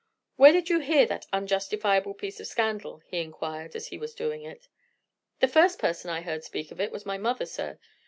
"Where 0.35 0.51
did 0.51 0.67
you 0.67 0.79
hear 0.79 1.05
that 1.05 1.27
unjustifiable 1.31 2.15
piece 2.15 2.39
of 2.39 2.47
scandal?" 2.47 3.03
he 3.05 3.19
inquired, 3.21 3.75
as 3.75 3.89
he 3.89 3.99
was 3.99 4.15
doing 4.15 4.41
it. 4.41 4.67
"The 5.41 5.47
first 5.47 5.77
person 5.77 6.09
I 6.09 6.21
heard 6.21 6.43
speak 6.43 6.71
of 6.71 6.81
it 6.81 6.91
was 6.91 7.05
my 7.05 7.19
mother, 7.19 7.45
sir. 7.45 7.77